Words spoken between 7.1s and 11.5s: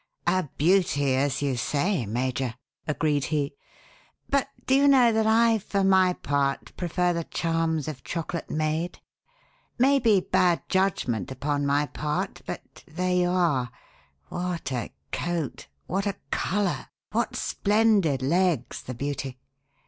the charms of Chocolate Maid? May be bad judgment